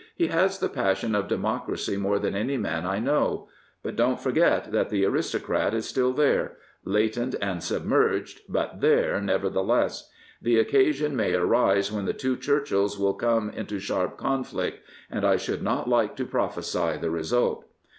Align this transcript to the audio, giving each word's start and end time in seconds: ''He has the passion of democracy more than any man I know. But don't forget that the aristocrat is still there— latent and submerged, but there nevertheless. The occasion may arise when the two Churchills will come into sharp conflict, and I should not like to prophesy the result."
''He 0.15 0.29
has 0.29 0.57
the 0.57 0.67
passion 0.67 1.13
of 1.13 1.27
democracy 1.27 1.95
more 1.95 2.17
than 2.17 2.35
any 2.35 2.57
man 2.57 2.87
I 2.87 2.97
know. 2.97 3.49
But 3.83 3.95
don't 3.95 4.19
forget 4.19 4.71
that 4.71 4.89
the 4.89 5.05
aristocrat 5.05 5.75
is 5.75 5.85
still 5.87 6.11
there— 6.11 6.57
latent 6.83 7.35
and 7.39 7.61
submerged, 7.61 8.41
but 8.49 8.81
there 8.81 9.21
nevertheless. 9.21 10.09
The 10.41 10.57
occasion 10.57 11.15
may 11.15 11.35
arise 11.35 11.91
when 11.91 12.05
the 12.05 12.13
two 12.13 12.35
Churchills 12.35 12.97
will 12.97 13.13
come 13.13 13.51
into 13.51 13.77
sharp 13.77 14.17
conflict, 14.17 14.79
and 15.11 15.23
I 15.23 15.37
should 15.37 15.61
not 15.61 15.87
like 15.87 16.15
to 16.15 16.25
prophesy 16.25 16.97
the 16.99 17.11
result." 17.11 17.65